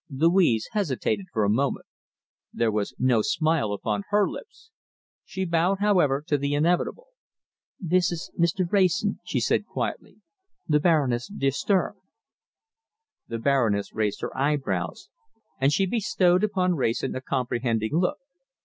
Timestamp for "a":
1.43-1.47, 17.15-17.21